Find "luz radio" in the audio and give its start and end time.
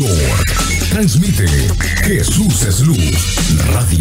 2.80-3.99